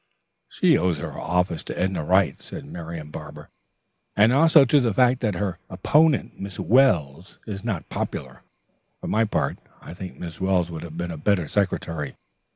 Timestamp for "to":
1.65-1.77, 4.65-4.79